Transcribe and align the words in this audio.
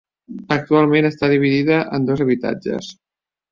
Actualment 0.55 1.09
està 1.09 1.29
dividida 1.35 1.79
en 1.99 2.09
dos 2.11 2.25
habitatges. 2.27 2.93